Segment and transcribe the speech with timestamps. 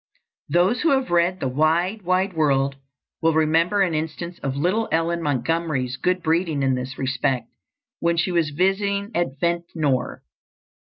[0.49, 2.75] Those who have read "The Wide, Wide World"
[3.21, 7.51] will remember an instance of little Ellen Montgomery's good breeding in this respect,
[7.99, 10.23] when she was visiting at Ventnor.